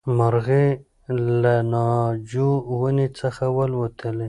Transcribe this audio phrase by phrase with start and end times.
[0.17, 0.69] مرغۍ
[1.41, 4.09] له ناجو ونې څخه والوتې.